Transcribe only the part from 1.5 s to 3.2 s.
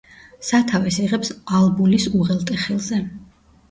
ალბულის უღელტეხილზე.